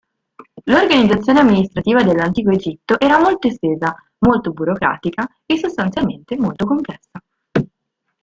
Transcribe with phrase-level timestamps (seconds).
[0.63, 7.21] L'organizzazione amministrativa dell'antico Egitto era molto estesa, molto burocratica e sostanzialmente molto complessa.